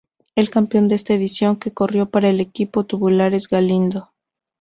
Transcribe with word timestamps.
El 0.35 0.49
campeón 0.49 0.87
de 0.87 0.95
esta 0.95 1.13
edición 1.13 1.57
que 1.57 1.75
corrió 1.75 2.09
para 2.09 2.31
el 2.31 2.39
equipo 2.39 2.85
Tubulares 2.87 3.47
Galindo. 3.47 4.09